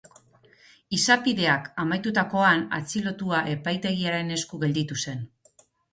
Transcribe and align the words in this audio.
Izapideak 0.97 1.67
amaitutakoan, 1.83 2.65
atxilotua 2.79 3.43
epaitegiaren 3.55 4.37
esku 4.39 4.63
gelditu 4.65 4.99
zen. 5.05 5.23